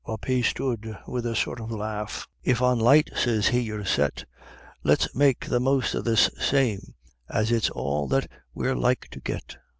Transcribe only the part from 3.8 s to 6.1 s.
set, Let's make the most o'